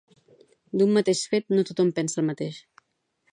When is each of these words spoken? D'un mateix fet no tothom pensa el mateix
D'un 0.81 0.95
mateix 0.95 1.21
fet 1.33 1.53
no 1.57 1.67
tothom 1.69 1.93
pensa 2.01 2.21
el 2.23 2.27
mateix 2.31 2.59